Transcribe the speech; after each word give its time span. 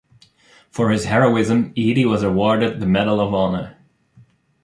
For 0.71 0.89
his 0.89 1.05
heroism 1.05 1.73
Eadie 1.77 2.07
was 2.07 2.23
awarded 2.23 2.79
the 2.79 2.87
Medal 2.87 3.19
of 3.21 3.35
Honor. 3.35 3.77